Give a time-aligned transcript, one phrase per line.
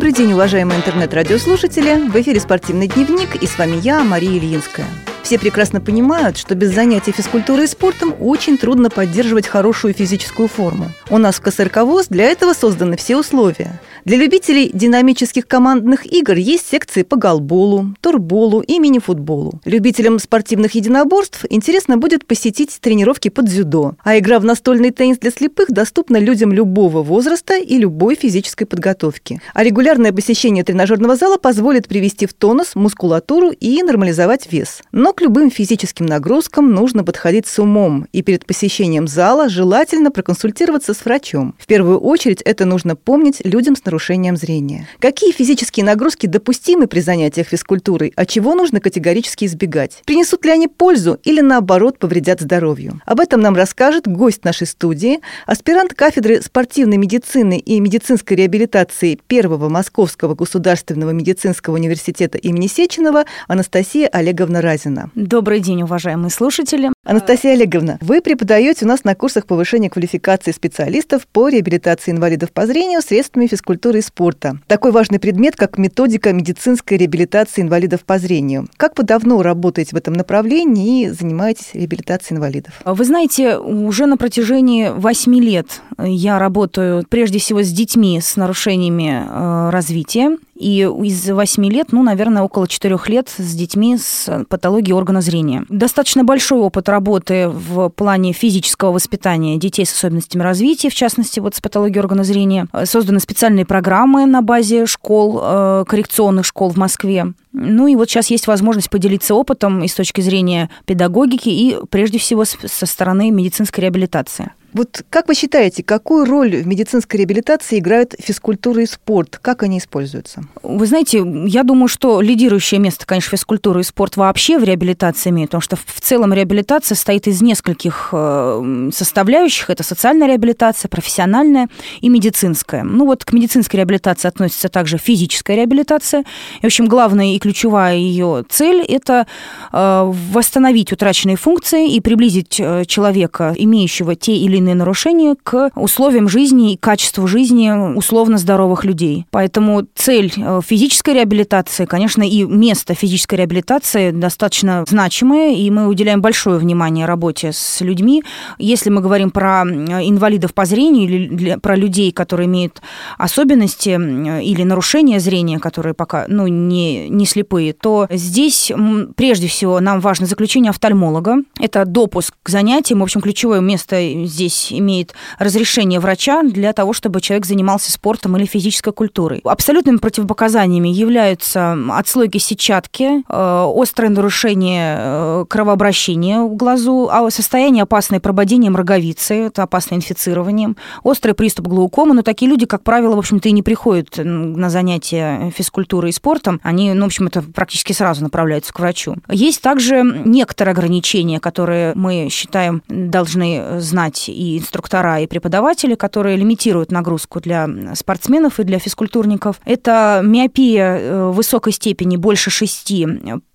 [0.00, 2.08] Добрый день, уважаемые интернет-радиослушатели.
[2.08, 4.86] В эфире «Спортивный дневник» и с вами я, Мария Ильинская.
[5.22, 10.90] Все прекрасно понимают, что без занятий физкультурой и спортом очень трудно поддерживать хорошую физическую форму.
[11.10, 13.78] У нас в КСРК ВОЗ для этого созданы все условия.
[14.04, 19.60] Для любителей динамических командных игр есть секции по голболу, турболу и мини-футболу.
[19.66, 23.96] Любителям спортивных единоборств интересно будет посетить тренировки под дзюдо.
[24.02, 29.40] А игра в настольный теннис для слепых доступна людям любого возраста и любой физической подготовки.
[29.52, 34.82] А регулярное посещение тренажерного зала позволит привести в тонус мускулатуру и нормализовать вес.
[34.92, 38.06] Но к любым физическим нагрузкам нужно подходить с умом.
[38.12, 41.54] И перед посещением зала желательно проконсультироваться с врачом.
[41.58, 44.86] В первую очередь это нужно помнить людям с нарушением зрения.
[45.00, 50.02] Какие физические нагрузки допустимы при занятиях физкультурой, а чего нужно категорически избегать?
[50.06, 53.00] Принесут ли они пользу или наоборот повредят здоровью?
[53.04, 59.68] Об этом нам расскажет гость нашей студии, аспирант кафедры спортивной медицины и медицинской реабилитации Первого
[59.68, 65.10] Московского государственного медицинского университета имени Сеченова Анастасия Олеговна Разина.
[65.16, 66.90] Добрый день, уважаемые слушатели.
[67.10, 72.66] Анастасия Олеговна, вы преподаете у нас на курсах повышения квалификации специалистов по реабилитации инвалидов по
[72.66, 74.58] зрению средствами физкультуры культуры и спорта.
[74.66, 78.68] Такой важный предмет, как методика медицинской реабилитации инвалидов по зрению.
[78.76, 82.74] Как вы давно работаете в этом направлении и занимаетесь реабилитацией инвалидов?
[82.84, 89.24] Вы знаете, уже на протяжении восьми лет я работаю прежде всего с детьми с нарушениями
[89.26, 90.36] э, развития.
[90.60, 95.64] И из 8 лет, ну, наверное, около 4 лет с детьми с патологией органа зрения.
[95.70, 101.54] Достаточно большой опыт работы в плане физического воспитания детей с особенностями развития, в частности, вот
[101.54, 102.66] с патологией органа зрения.
[102.84, 107.32] Созданы специальные программы на базе школ, э, коррекционных школ в Москве.
[107.52, 112.18] Ну и вот сейчас есть возможность поделиться опытом и с точки зрения педагогики, и прежде
[112.18, 114.52] всего со стороны медицинской реабилитации.
[114.72, 119.38] Вот как вы считаете, какую роль в медицинской реабилитации играют физкультура и спорт?
[119.40, 120.42] Как они используются?
[120.62, 125.50] Вы знаете, я думаю, что лидирующее место, конечно, физкультура и спорт вообще в реабилитации имеют,
[125.50, 129.70] потому что в целом реабилитация состоит из нескольких э, составляющих.
[129.70, 131.68] Это социальная реабилитация, профессиональная
[132.00, 132.84] и медицинская.
[132.84, 136.24] Ну вот к медицинской реабилитации относится также физическая реабилитация.
[136.58, 139.26] И, в общем, главная и ключевая ее цель– это
[139.72, 146.28] э, восстановить утраченные функции и приблизить э, человека, имеющего те или иные нарушения к условиям
[146.28, 149.26] жизни и качеству жизни условно здоровых людей.
[149.30, 156.20] Поэтому цель э, физической реабилитации, конечно, и место физической реабилитации достаточно значимое, и мы уделяем
[156.20, 158.22] большое внимание работе с людьми.
[158.58, 162.82] Если мы говорим про инвалидов по зрению или для, про людей, которые имеют
[163.18, 168.72] особенности или нарушения зрения, которые пока ну, не, не слепые, то здесь
[169.16, 171.36] прежде всего нам важно заключение офтальмолога.
[171.58, 173.00] Это допуск к занятиям.
[173.00, 178.36] В общем, ключевое место здесь здесь имеет разрешение врача для того, чтобы человек занимался спортом
[178.36, 179.40] или физической культурой.
[179.44, 188.20] Абсолютными противопоказаниями являются отслойки сетчатки, э, острое нарушение э, кровообращения в глазу, а состояние опасное
[188.20, 193.48] прободением роговицы, это опасное инфицированием, острый приступ глаукомы, но такие люди, как правило, в общем-то,
[193.48, 198.22] и не приходят на занятия физкультурой и спортом, они, ну, в общем, это практически сразу
[198.22, 199.16] направляются к врачу.
[199.28, 206.90] Есть также некоторые ограничения, которые мы считаем должны знать и инструктора, и преподаватели, которые лимитируют
[206.90, 209.60] нагрузку для спортсменов и для физкультурников.
[209.66, 212.90] Это миопия э, высокой степени больше 6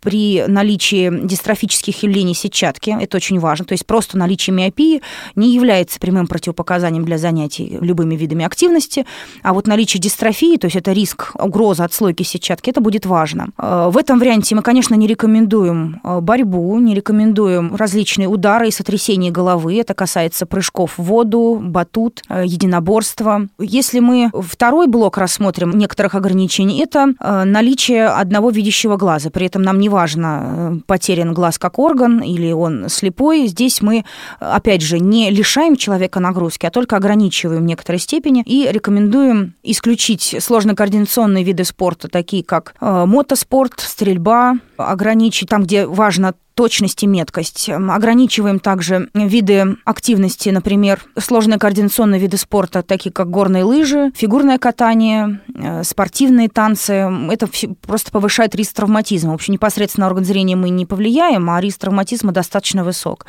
[0.05, 2.95] при наличии дистрофических явлений сетчатки.
[3.01, 3.65] Это очень важно.
[3.65, 5.01] То есть просто наличие миопии
[5.35, 9.05] не является прямым противопоказанием для занятий любыми видами активности,
[9.41, 13.49] а вот наличие дистрофии, то есть это риск, угроза отслойки сетчатки, это будет важно.
[13.57, 18.71] Э, в этом варианте мы, конечно, не рекомендуем э, борьбу, не рекомендуем различные удары и
[18.71, 19.79] сотрясения головы.
[19.79, 23.47] Это касается прыжков в воду, батут, э, единоборства.
[23.57, 27.13] Если мы второй блок рассмотрим некоторых ограничений, это
[27.45, 29.31] наличие одного видящего глаза.
[29.31, 34.03] При этом нам не неважно, э, потерян глаз как орган или он слепой, здесь мы,
[34.39, 40.35] опять же, не лишаем человека нагрузки, а только ограничиваем в некоторой степени и рекомендуем исключить
[40.39, 47.69] сложно-координационные виды спорта, такие как э, мотоспорт, стрельба, ограничить там, где важно точность и меткость.
[47.69, 55.41] Ограничиваем также виды активности, например, сложные координационные виды спорта, такие как горные лыжи, фигурное катание,
[55.53, 56.93] э, спортивные танцы.
[57.29, 57.47] Это
[57.85, 59.31] просто повышает риск травматизма.
[59.31, 63.25] В общем, непосредственно на орган зрения мы не повлияем, а риск травматизма достаточно высок.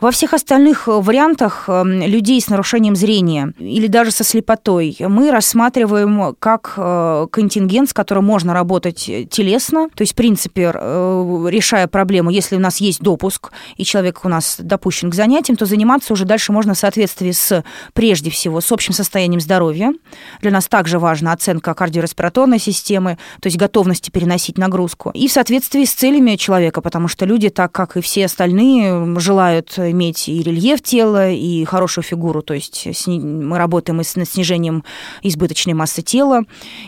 [0.00, 6.34] Во всех остальных вариантах эм, людей с нарушением зрения или даже со слепотой мы рассматриваем
[6.38, 12.30] как э, контингент, с которым можно работать телесно, то есть, в принципе, э, решая проблему,
[12.30, 16.12] если у нас нас есть допуск, и человек у нас допущен к занятиям, то заниматься
[16.12, 17.64] уже дальше можно в соответствии с,
[17.94, 19.92] прежде всего, с общим состоянием здоровья.
[20.40, 25.84] Для нас также важна оценка кардиореспираторной системы, то есть готовности переносить нагрузку, и в соответствии
[25.84, 30.80] с целями человека, потому что люди, так как и все остальные, желают иметь и рельеф
[30.80, 34.84] тела, и хорошую фигуру, то есть мы работаем над снижением
[35.22, 36.42] избыточной массы тела,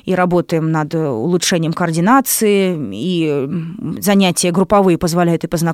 [0.05, 3.49] и работаем над улучшением координации, и
[4.01, 5.72] занятия групповые позволяют и познакомиться,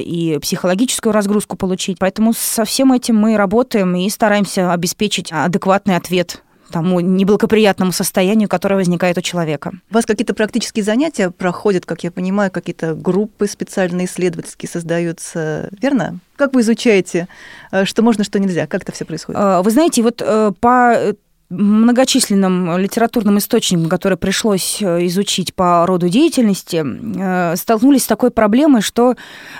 [0.00, 1.98] и психологическую разгрузку получить.
[1.98, 8.76] Поэтому со всем этим мы работаем и стараемся обеспечить адекватный ответ тому неблагоприятному состоянию, которое
[8.76, 9.72] возникает у человека.
[9.90, 16.18] У вас какие-то практические занятия проходят, как я понимаю, какие-то группы специальные исследовательские создаются, верно?
[16.36, 17.28] Как вы изучаете,
[17.72, 18.66] э, что можно, что нельзя?
[18.66, 19.40] Как это все происходит?
[19.40, 21.14] Э, вы знаете, вот э, по
[21.48, 28.82] многочисленным литературным источникам, которые пришлось э, изучить по роду деятельности, э, столкнулись с такой проблемой,
[28.82, 29.14] что,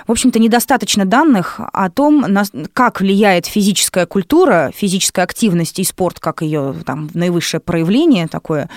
[0.05, 2.25] в общем-то, недостаточно данных о том,
[2.73, 8.69] как влияет физическая культура, физическая активность и спорт, как ее там наивысшее проявление такое,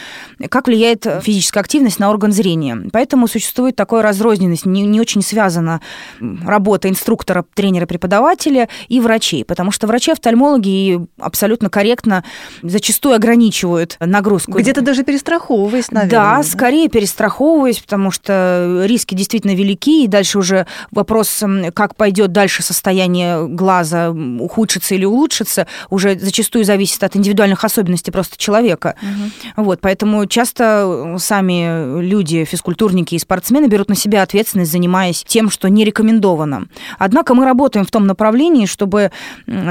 [0.48, 2.78] как влияет физическая активность на орган зрения.
[2.92, 5.80] Поэтому существует такая разрозненность, не, не очень связана
[6.20, 12.24] работа инструктора, тренера, преподавателя и врачей, потому что врачи-офтальмологи абсолютно корректно
[12.62, 14.52] зачастую зачастую ограничивают нагрузку.
[14.58, 16.10] Где-то даже перестраховываясь, наверное.
[16.10, 21.42] Да, скорее перестраховываясь, потому что риски действительно велики, и дальше уже вопрос,
[21.74, 28.36] как пойдет дальше состояние глаза, ухудшится или улучшится, уже зачастую зависит от индивидуальных особенностей просто
[28.36, 28.96] человека.
[29.00, 29.64] Угу.
[29.64, 35.68] Вот, поэтому часто сами люди, физкультурники и спортсмены берут на себя ответственность, занимаясь тем, что
[35.68, 36.66] не рекомендовано.
[36.98, 39.10] Однако мы работаем в том направлении, чтобы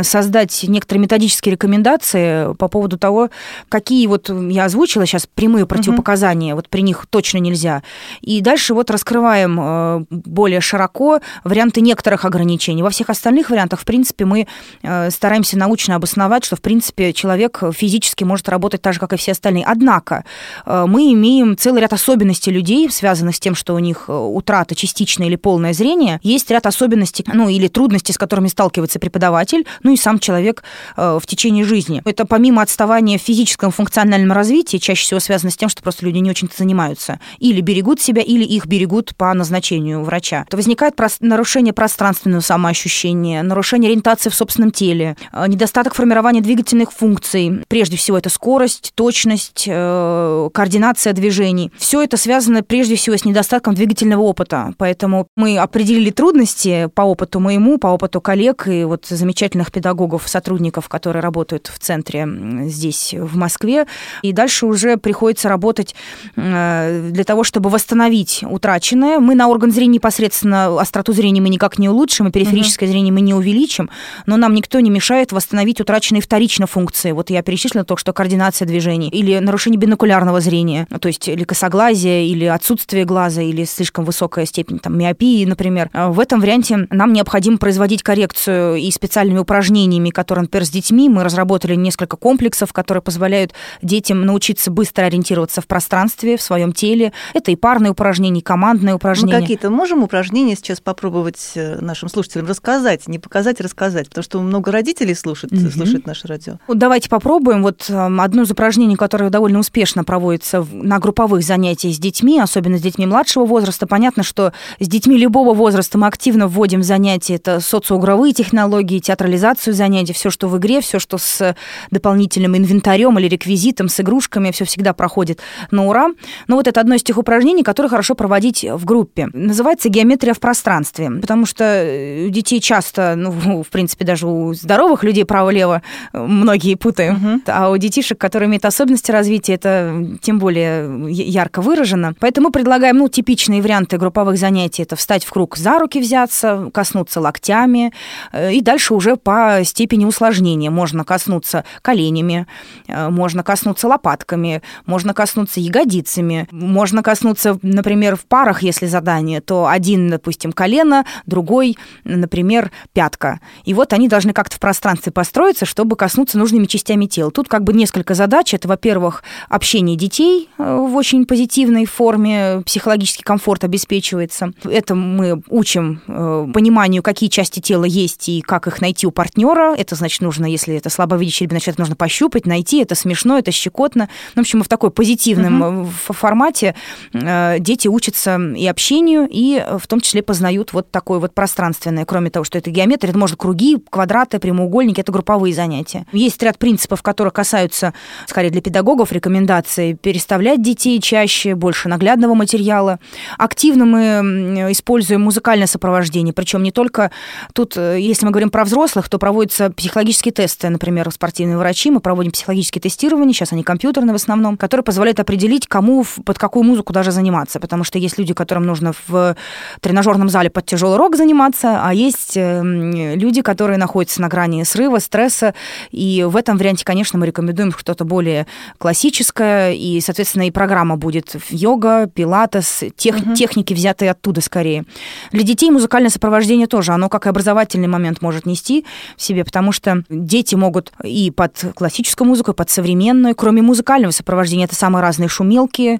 [0.02, 3.19] создать некоторые методические рекомендации по поводу того,
[3.68, 6.60] какие вот я озвучила сейчас прямые противопоказания, угу.
[6.60, 7.83] вот при них точно нельзя.
[8.21, 12.83] И дальше вот раскрываем э, более широко варианты некоторых ограничений.
[12.83, 14.48] Во всех остальных вариантах, в принципе, мы
[14.81, 19.18] э, стараемся научно обосновать, что, в принципе, человек физически может работать так же, как и
[19.18, 19.65] все остальные.
[19.65, 20.24] Однако
[20.65, 25.27] э, мы имеем целый ряд особенностей людей, связанных с тем, что у них утрата частичное
[25.27, 26.19] или полное зрение.
[26.24, 30.63] Есть ряд особенностей, ну, или трудностей, с которыми сталкивается преподаватель, ну и сам человек
[30.95, 32.01] в течение жизни.
[32.06, 36.06] Это помимо отставания отставание в физическом функциональном развитии чаще всего связано с тем, что просто
[36.06, 37.20] люди не очень-то занимаются.
[37.40, 40.46] Или берегут себя, или их берегут по назначению врача.
[40.50, 46.92] То возникает прос- нарушение пространственного самоощущения, нарушение ориентации в собственном теле, э, недостаток формирования двигательных
[46.92, 47.64] функций.
[47.68, 51.72] Прежде всего, это скорость, точность, э, координация движений.
[51.78, 54.74] Все это связано прежде всего с недостатком двигательного опыта.
[54.78, 60.90] Поэтому мы определили трудности по опыту моему, по опыту коллег и вот замечательных педагогов, сотрудников,
[60.90, 62.28] которые работают в центре
[62.68, 63.86] здесь здесь, в Москве.
[64.22, 65.96] И дальше уже приходится работать
[66.36, 69.19] э, для того, чтобы восстановить утраченное.
[69.19, 72.94] Мы на орган зрения непосредственно остроту зрения мы никак не улучшим, и периферическое угу.
[72.94, 73.90] зрение мы не увеличим,
[74.25, 77.12] но нам никто не мешает восстановить утраченные вторично функции.
[77.12, 82.28] Вот я перечислила только что координация движений или нарушение бинокулярного зрения, то есть или косоглазие,
[82.28, 85.90] или отсутствие глаза, или слишком высокая степень там, миопии, например.
[85.94, 91.10] А в этом варианте нам необходимо производить коррекцию и специальными упражнениями, которые, например, с детьми
[91.10, 97.13] мы разработали несколько комплексов, которые позволяют детям научиться быстро ориентироваться в пространстве, в своем теле.
[97.33, 99.36] Это и парные упражнения, и командные упражнения.
[99.36, 104.41] Мы какие-то можем упражнения сейчас попробовать э, нашим слушателям рассказать, не показать, рассказать, потому что
[104.41, 105.69] много родителей слушают, угу.
[105.69, 106.57] слушают наше радио.
[106.68, 107.62] Вот давайте попробуем.
[107.62, 112.77] Вот эм, одно из упражнений, которое довольно успешно проводится на групповых занятиях с детьми, особенно
[112.77, 113.88] с детьми младшего возраста.
[113.88, 117.36] Понятно, что с детьми любого возраста мы активно вводим занятия.
[117.36, 121.55] Это социоугровые технологии, театрализацию занятий, все, что в игре, все, что с
[121.91, 125.39] дополнительным инвентарем инвентарем или реквизитом, с игрушками, все всегда проходит
[125.71, 126.09] на ура.
[126.48, 129.27] Но вот это одно из тех упражнений, которые хорошо проводить в группе.
[129.33, 133.31] Называется геометрия в пространстве, потому что э, у детей часто, ну,
[133.63, 135.81] в принципе, даже у здоровых людей право-лево
[136.13, 137.41] э, многие путаем, угу.
[137.48, 142.13] а у детишек, которые имеют особенности развития, это тем более ярко выражено.
[142.19, 144.83] Поэтому мы предлагаем, ну, типичные варианты групповых занятий.
[144.83, 147.91] Это встать в круг за руки взяться, коснуться локтями,
[148.31, 152.45] э, и дальше уже по степени усложнения можно коснуться коленями, Э,
[152.88, 160.10] можно коснуться лопатками, можно коснуться ягодицами, можно коснуться, например, в парах, если задание, то один,
[160.10, 163.40] допустим, колено, другой, например, пятка.
[163.66, 167.32] И вот они должны как-то в пространстве построиться, чтобы коснуться нужными частями тела.
[167.32, 168.54] Тут как бы несколько задач.
[168.54, 174.52] Это, во-первых, общение детей э, в очень позитивной форме, психологический комфорт обеспечивается.
[174.64, 179.76] Это мы учим э, пониманию, какие части тела есть и как их найти у партнера.
[179.76, 184.10] Это значит нужно, если это слабовидящий ребенок, это нужно пощупать, найти, это смешно, это щекотно.
[184.36, 185.89] Ну, в общем, в такой позитивном угу.
[186.10, 186.75] формате
[187.13, 192.06] дети учатся и общению, и в том числе познают вот такое вот пространственное.
[192.06, 196.06] Кроме того, что это геометрия, это может круги, квадраты, прямоугольники, это групповые занятия.
[196.12, 197.94] Есть ряд принципов, которые касаются,
[198.27, 203.00] скорее, для педагогов рекомендации переставлять детей чаще, больше наглядного материала.
[203.38, 207.12] Активно мы используем музыкальное сопровождение, причем не только
[207.53, 212.00] тут, э, если мы говорим про взрослых, то проводятся психологические тесты, например, спортивные врачи, мы
[212.00, 216.93] проводим психологические тестирования, сейчас они компьютерные в основном, которые позволяют определить, кому под какую музыку
[216.93, 219.36] даже заниматься, потому что есть люди, которым нужно в
[219.81, 225.00] тренажерном зале под тяжелый рок заниматься, а есть эм, люди, которые находятся на грани срыва,
[225.00, 225.53] стресса,
[225.91, 231.36] и в этом варианте, конечно, мы рекомендуем что-то более классическое, и, соответственно, и программа будет
[231.50, 233.34] йога, пилатес, тех, угу.
[233.34, 234.86] техники, взятые оттуда скорее.
[235.34, 238.86] Для детей музыкальное сопровождение тоже, оно как и образовательный момент может нести
[239.17, 244.65] в себе, потому что дети могут и под классическую музыку, под современную, кроме музыкального сопровождения,
[244.65, 246.00] это самые разные шумелки,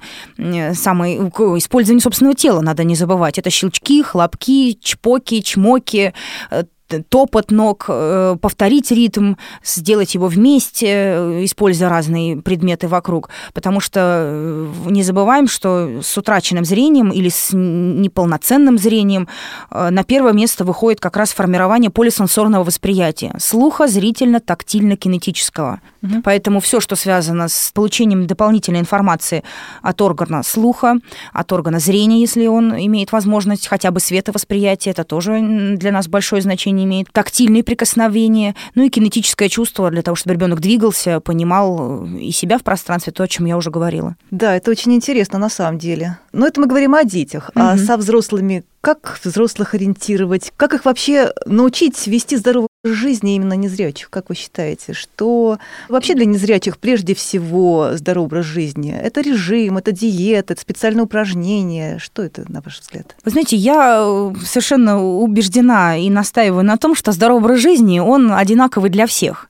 [0.74, 1.18] самые
[1.58, 3.38] использование собственного тела надо не забывать.
[3.40, 6.14] Это щелчки, хлопки, чпоки, чмоки,
[6.52, 6.64] э,
[7.10, 13.30] топот ног, э, повторить ритм, сделать его вместе, э, используя разные предметы вокруг.
[13.54, 19.28] Потому что не забываем, что с утраченным зрением или с неполноценным зрением
[19.70, 23.36] на первое место выходит как раз формирование полисенсорного восприятия.
[23.38, 25.82] Слуха, зрительно, тактильно, кинетического.
[26.02, 26.22] Угу.
[26.24, 29.44] Поэтому все, что связано с получением дополнительной информации
[29.82, 30.96] от органа слуха,
[31.34, 35.40] от органа зрения, если он имеет возможность хотя бы световосприятия, это тоже
[35.78, 40.60] для нас большое значение имеет, тактильные прикосновения, ну и кинетическое чувство для того, чтобы ребенок
[40.60, 44.16] двигался, понимал э, и себя в пространстве, то, о чем я уже говорила.
[44.32, 46.18] Да, это очень интересно на самом деле.
[46.32, 47.64] Но это мы говорим о детях, угу.
[47.64, 54.10] а со взрослыми как взрослых ориентировать, как их вообще научить вести здоровый жизни именно незрячих,
[54.10, 55.60] как вы считаете, что
[55.90, 58.98] вообще для незрячих прежде всего здоровый образ жизни?
[58.98, 62.00] Это режим, это диета, это специальное упражнение.
[62.00, 63.16] Что это, на ваш взгляд?
[63.26, 68.32] Вы знаете, я э, совершенно убеждена и настаиваю на том, что здоровый образ жизни, он
[68.32, 69.50] одинаковый для всех.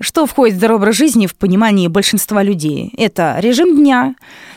[0.00, 2.92] Что входит в здоровый образ жизни в понимании большинства людей?
[2.96, 4.14] Это режим дня,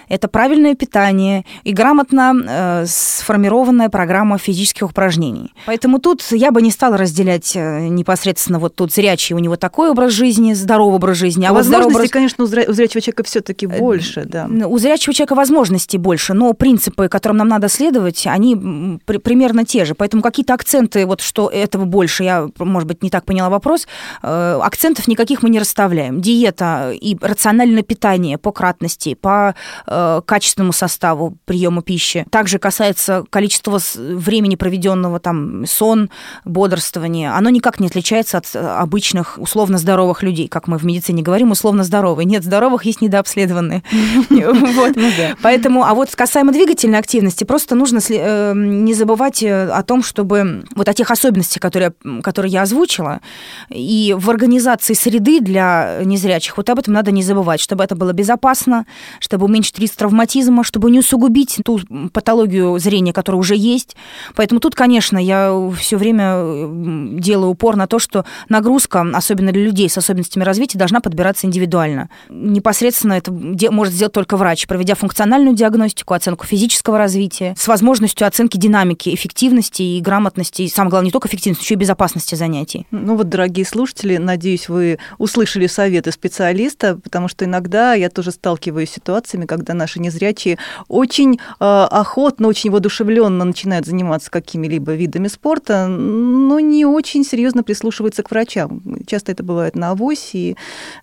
[0.08, 5.54] это правильное питание и грамотно э, сформированная программа физических упражнений.
[5.66, 9.90] Поэтому тут я бы не стала разделять э, непосредственно вот тут зрячий у него такой
[9.90, 11.46] образ жизни, здоровый образ жизни.
[11.46, 12.12] А возможностей, образ...
[12.12, 12.66] конечно, у, зря...
[12.68, 14.48] у зрячего человека все-таки э, больше, да.
[14.68, 19.18] У зрячего человека возможностей больше, но принципы, которым нам надо следовать, они при...
[19.18, 19.96] примерно те же.
[19.96, 23.88] Поэтому какие-то акценты, вот что этого больше, я, может быть, не так поняла вопрос,
[24.22, 26.22] э, акцентов никаких мы не расставляем.
[26.22, 29.56] Диета и рациональное питание по кратности, по
[29.86, 32.26] качественному составу приема пищи.
[32.30, 33.80] Также касается количества
[34.16, 36.10] времени, проведенного там сон,
[36.46, 37.32] бодрствование.
[37.32, 41.52] Оно никак не отличается от э, обычных условно здоровых людей, как мы в медицине говорим,
[41.52, 42.26] условно здоровые.
[42.26, 43.84] Нет здоровых, есть недообследованные.
[44.30, 44.54] Ну
[45.42, 50.90] Поэтому, а вот касаемо двигательной активности, просто нужно э, не забывать о том, чтобы вот
[50.90, 53.22] о тех особенностях, которые, которые я озвучила,
[53.70, 58.14] и в организации среды для незрячих, вот об этом надо не забывать, чтобы это было
[58.14, 58.86] безопасно,
[59.20, 61.80] чтобы уменьшить риск травматизма, чтобы не усугубить ту
[62.12, 63.93] патологию зрения, которая уже есть.
[64.36, 69.90] Поэтому тут, конечно, я все время делаю упор на то, что нагрузка, особенно для людей
[69.90, 72.10] с особенностями развития, должна подбираться индивидуально.
[72.30, 78.58] Непосредственно это может сделать только врач, проведя функциональную диагностику, оценку физического развития, с возможностью оценки
[78.58, 82.88] динамики, эффективности и грамотности, и самое главное, не только эффективности, еще и безопасности занятий.
[82.92, 88.90] Ну вот, дорогие слушатели, надеюсь, вы услышали советы специалиста, потому что иногда я тоже сталкиваюсь
[88.90, 90.58] с ситуациями, когда наши незрячие
[90.88, 98.24] очень э, охотно, очень воодушевленно начинают заниматься какими-либо видами спорта, но не очень серьезно прислушиваются
[98.24, 98.82] к врачам.
[99.08, 100.56] Часто это бывает на авось, и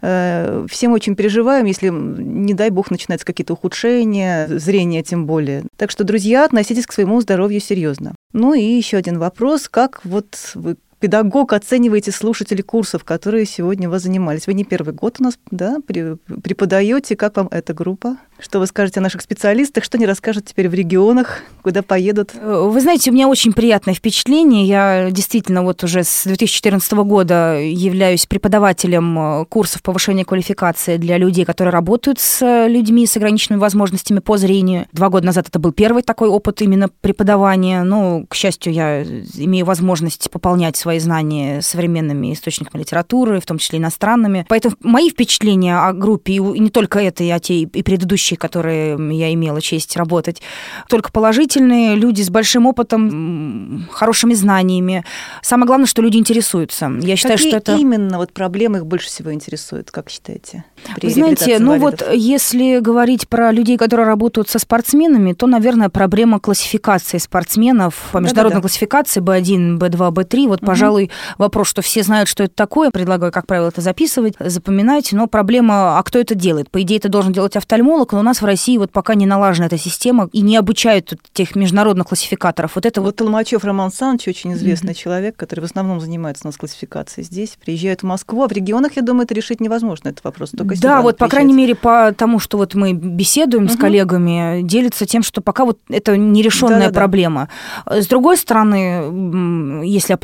[0.03, 5.65] э, всем очень переживаем, если, не дай бог, начинаются какие-то ухудшения, зрения тем более.
[5.77, 8.15] Так что, друзья, относитесь к своему здоровью серьезно.
[8.33, 13.93] Ну и еще один вопрос, как вот вы педагог оцениваете слушателей курсов, которые сегодня у
[13.93, 14.47] вас занимались?
[14.47, 17.17] Вы не первый год у нас да, преподаете.
[17.17, 18.19] Как вам эта группа?
[18.39, 19.85] Что вы скажете о наших специалистах?
[19.85, 21.43] Что они расскажут теперь в регионах?
[21.63, 22.33] Куда поедут?
[22.35, 24.65] Вы знаете, у меня очень приятное впечатление.
[24.65, 31.45] Я действительно вот уже с 2014 года являюсь преподавателем э, курсов повышения квалификации для людей,
[31.45, 34.87] которые работают с людьми с ограниченными возможностями по зрению.
[34.93, 37.83] Два года назад это был первый такой опыт именно преподавания.
[37.83, 43.59] Но, к счастью, я имею возможность пополнять свою свои знания современными источниками литературы, в том
[43.59, 44.45] числе иностранными.
[44.49, 48.97] Поэтому мои впечатления о группе, и не только это, и о те, и предыдущие, которые
[49.17, 50.43] я имела честь работать,
[50.89, 55.05] только положительные, люди с большим опытом, хорошими знаниями.
[55.43, 56.91] Самое главное, что люди интересуются.
[57.01, 57.77] Я считаю, Какие что это...
[57.77, 60.65] именно вот проблемы их больше всего интересуют, как считаете?
[61.01, 66.41] Вы знаете, ну вот если говорить про людей, которые работают со спортсменами, то, наверное, проблема
[66.41, 68.61] классификации спортсменов по международной Да-да-да.
[68.63, 70.49] классификации B1, B2, B3.
[70.49, 70.67] Вот, угу.
[70.81, 72.91] Пожалуй, вопрос, что все знают, что это такое.
[72.91, 75.13] Предлагаю, как правило, это записывать, запоминать.
[75.13, 76.71] Но проблема, а кто это делает?
[76.71, 79.67] По идее, это должен делать офтальмолог, но у нас в России вот пока не налажена
[79.67, 82.75] эта система и не обучают тех международных классификаторов.
[82.75, 83.11] Вот это вот.
[83.11, 87.25] Вот Толмачев Роман Саныч очень известный mm человек, который в основном занимается у нас классификацией
[87.25, 90.51] здесь, приезжает в Москву, а в регионах, я думаю, это решить невозможно, этот вопрос.
[90.51, 93.73] Только да, вот, по крайней мере, по тому, что вот мы беседуем угу.
[93.73, 97.49] с коллегами, делится тем, что пока вот это нерешенная да, проблема.
[97.87, 100.17] С другой стороны, если о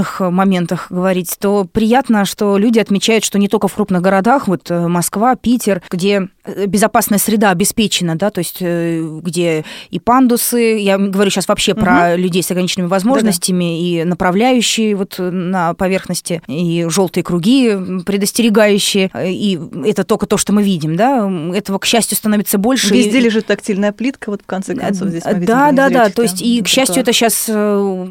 [0.00, 4.70] положительных моментах говорить, то приятно, что люди отмечают, что не только в крупных городах, вот
[4.70, 10.78] э, Москва, Питер, где э, безопасная среда обеспечена, да, то есть э, где и пандусы,
[10.78, 11.80] я говорю сейчас вообще угу.
[11.80, 14.02] про людей с ограниченными возможностями, Да-да.
[14.02, 20.62] и направляющие вот на поверхности, и желтые круги предостерегающие, и это только то, что мы
[20.62, 22.94] видим, да, этого, к счастью, становится больше.
[22.94, 23.20] Везде и...
[23.20, 25.46] лежит тактильная плитка, вот в конце концов здесь мы видим.
[25.46, 27.50] Да, да, да, то есть и, к счастью, это сейчас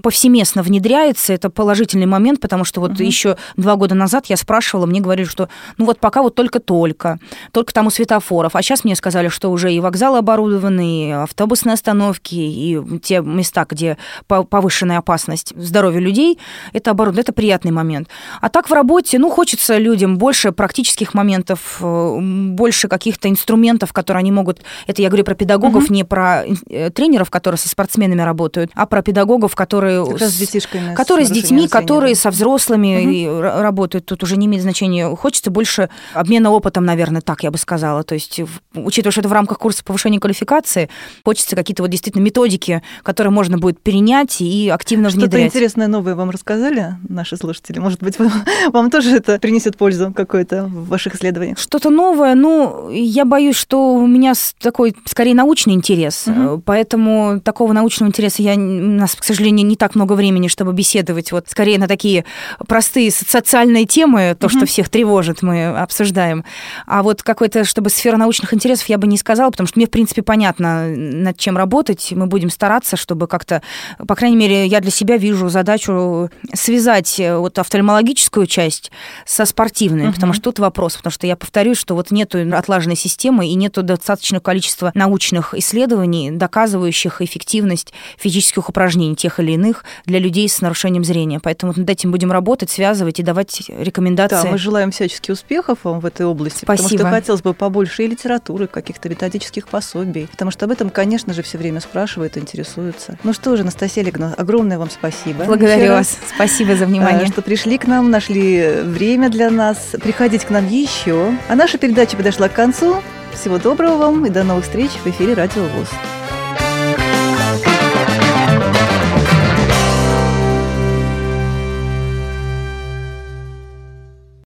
[0.01, 1.49] повсеместно внедряется, это
[1.79, 3.03] положительный момент, потому что вот угу.
[3.03, 7.19] еще два года назад я спрашивала, мне говорили, что ну вот пока вот только-только,
[7.53, 11.75] только там у светофоров, а сейчас мне сказали, что уже и вокзалы оборудованы, и автобусные
[11.75, 16.37] остановки, и те места, где повышенная опасность здоровья людей,
[16.73, 18.09] это оборудовано, это приятный момент.
[18.41, 24.19] А так в работе, ну, хочется людям больше практических моментов, э, больше каких-то инструментов, которые
[24.19, 24.59] они могут...
[24.87, 25.93] Это я говорю про педагогов, угу.
[25.93, 30.05] не про э, тренеров, которые со спортсменами работают, а про педагогов, которые...
[30.17, 32.19] с, детишками, которые с, с детьми, которые да.
[32.19, 33.41] со взрослыми угу.
[33.41, 34.05] работают.
[34.05, 35.07] Тут уже не имеет значения.
[35.15, 38.03] Хочется больше обмена опытом, наверное, так я бы сказала.
[38.03, 38.41] То есть,
[38.73, 40.89] учитывая, что это в рамках курса повышения квалификации,
[41.23, 45.43] хочется какие-то вот действительно методики, которые можно будет перенять и активно Что-то внедрять.
[45.43, 47.79] Что-то интересное новое вам рассказали наши слушатели?
[47.79, 48.31] Может быть, вам,
[48.71, 51.57] вам тоже это принесет пользу какой-то в ваших исследованиях?
[51.57, 56.61] Что-то новое, ну, я боюсь, что у меня такой, скорее, научный интерес, угу.
[56.65, 61.31] поэтому такого научного интереса я, у нас, к сожалению, не так много времени, чтобы беседовать
[61.31, 62.23] вот скорее на такие
[62.69, 64.55] простые социальные темы, то, угу.
[64.55, 66.45] что всех тревожит, мы обсуждаем.
[66.87, 69.89] А вот какой-то, чтобы сфера научных интересов, я бы не сказала, потому что мне, в
[69.89, 73.61] принципе, понятно, над чем работать, мы будем стараться, чтобы как-то,
[74.07, 78.89] по крайней мере, я для себя вижу задачу связать э, вот офтальмологическую часть
[79.25, 80.13] со спортивной, угу.
[80.13, 83.83] потому что тут вопрос, потому что я повторюсь, что вот нету отлаженной системы и нету
[83.83, 91.03] достаточного количества научных исследований, доказывающих эффективность физических упражнений тех или иных для людей с нарушением
[91.03, 91.38] зрения.
[91.41, 94.43] Поэтому над этим будем работать, связывать и давать рекомендации.
[94.43, 96.87] Да, мы желаем всяческих успехов вам в этой области, Спасибо.
[96.87, 101.33] потому что хотелось бы побольше и литературы, каких-то методических пособий, потому что об этом, конечно
[101.33, 103.17] же, все время спрашивают, интересуются.
[103.23, 105.45] Ну что же, Анастасия Олеговна, огромное вам спасибо.
[105.45, 106.17] Благодарю вас.
[106.35, 107.27] Спасибо за внимание.
[107.27, 109.77] Что пришли к нам, нашли время для нас.
[110.01, 111.31] Приходите к нам еще.
[111.47, 113.01] А наша передача подошла к концу.
[113.33, 115.89] Всего доброго вам и до новых встреч в эфире Радио ВОЗ.